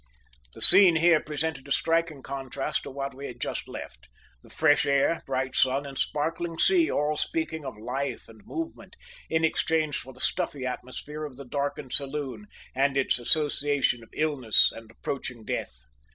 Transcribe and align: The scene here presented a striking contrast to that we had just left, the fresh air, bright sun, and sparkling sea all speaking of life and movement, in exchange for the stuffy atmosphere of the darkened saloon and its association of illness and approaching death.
The 0.55 0.63
scene 0.63 0.95
here 0.95 1.19
presented 1.19 1.67
a 1.67 1.71
striking 1.71 2.23
contrast 2.23 2.81
to 2.85 2.93
that 2.93 3.13
we 3.13 3.27
had 3.27 3.39
just 3.39 3.67
left, 3.67 4.09
the 4.41 4.49
fresh 4.49 4.87
air, 4.87 5.21
bright 5.27 5.55
sun, 5.55 5.85
and 5.85 5.95
sparkling 5.95 6.57
sea 6.57 6.89
all 6.89 7.15
speaking 7.15 7.63
of 7.63 7.77
life 7.77 8.27
and 8.27 8.41
movement, 8.45 8.95
in 9.29 9.43
exchange 9.45 9.95
for 9.97 10.11
the 10.11 10.19
stuffy 10.19 10.65
atmosphere 10.65 11.23
of 11.23 11.37
the 11.37 11.45
darkened 11.45 11.93
saloon 11.93 12.47
and 12.73 12.97
its 12.97 13.19
association 13.19 14.01
of 14.01 14.09
illness 14.13 14.71
and 14.75 14.89
approaching 14.89 15.45
death. 15.45 15.83